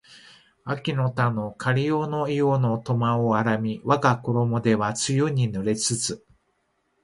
[0.63, 6.25] 秋（あき）の田のかりほの庵（いほ）の苫（とま）を荒みわがころも手は露に濡れつつ